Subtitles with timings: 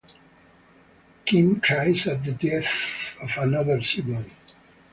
[1.25, 4.25] Kim cries at the death of another sibling.